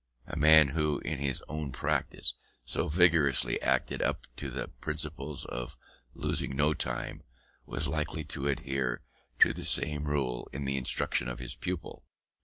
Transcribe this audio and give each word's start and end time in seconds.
A 0.25 0.35
man 0.35 0.69
who, 0.69 0.97
in 1.01 1.19
his 1.19 1.43
own 1.47 1.71
practice, 1.71 2.33
so 2.65 2.87
vigorously 2.87 3.61
acted 3.61 4.01
up 4.01 4.25
to 4.37 4.49
the 4.49 4.67
principle 4.69 5.31
of 5.47 5.77
losing 6.15 6.55
no 6.55 6.73
time, 6.73 7.21
was 7.67 7.87
likely 7.87 8.23
to 8.23 8.47
adhere 8.47 9.03
to 9.37 9.53
the 9.53 9.63
same 9.63 10.05
rule 10.05 10.49
in 10.51 10.65
the 10.65 10.75
instruction 10.77 11.27
of 11.27 11.37
his 11.37 11.53
pupil. 11.53 12.03